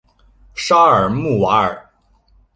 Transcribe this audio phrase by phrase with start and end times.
[0.55, 1.91] 沙尔穆瓦尔。